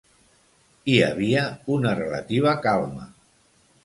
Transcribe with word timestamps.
Hi 0.93 0.95
havia 1.07 1.43
una 1.75 1.91
relativa 1.99 2.55
calma. 2.65 3.07